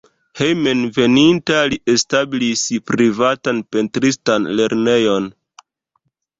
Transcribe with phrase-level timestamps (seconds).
[0.39, 5.33] Hejmenveninta li establis privatan pentristan lernejon.